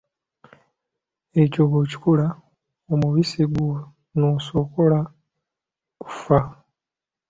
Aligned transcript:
Ekyo 1.41 1.61
bw’okikola 1.69 2.27
omubisi 2.93 3.41
gw’onoosogola 3.51 4.99
gufa. 6.01 6.39